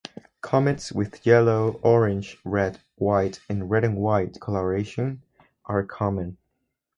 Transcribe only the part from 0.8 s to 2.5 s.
with yellow, orange,